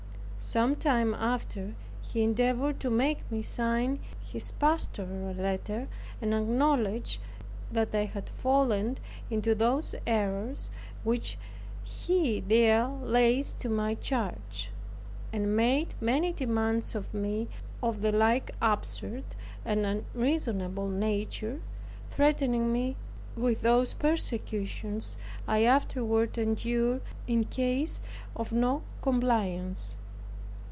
[0.43, 5.87] Some time after, he endeavored to make me sign his pastoral letter,
[6.21, 7.21] and acknowledge
[7.71, 8.97] that I had fallen
[9.29, 10.67] into those errors,
[11.05, 11.37] which
[11.85, 14.71] he there lays to my charge,
[15.31, 17.47] and made many demands of me
[17.81, 19.23] of the like absurd
[19.63, 21.61] and unreasonable nature,
[22.09, 22.97] threatening me
[23.37, 25.15] with those persecutions
[25.47, 28.01] I afterward endured, in case
[28.35, 29.95] of non compliance.